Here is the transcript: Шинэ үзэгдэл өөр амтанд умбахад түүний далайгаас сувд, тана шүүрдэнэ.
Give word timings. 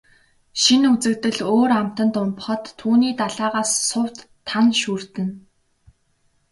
Шинэ 0.61 0.87
үзэгдэл 0.93 1.39
өөр 1.53 1.71
амтанд 1.81 2.13
умбахад 2.21 2.63
түүний 2.79 3.13
далайгаас 3.19 3.71
сувд, 3.89 4.15
тана 4.47 4.73
шүүрдэнэ. 4.81 5.33